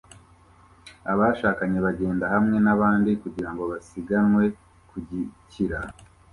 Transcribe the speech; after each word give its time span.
Abashakanye 1.11 1.77
bagenda 1.85 2.25
hamwe 2.33 2.57
nabandi 2.65 3.11
kugirango 3.21 3.63
basiganwe 3.71 4.43
gukira 4.91 5.79